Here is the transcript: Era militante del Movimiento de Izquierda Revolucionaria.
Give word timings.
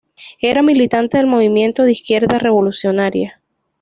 Era 0.39 0.63
militante 0.63 1.17
del 1.17 1.27
Movimiento 1.27 1.83
de 1.83 1.91
Izquierda 1.91 2.39
Revolucionaria. 2.39 3.39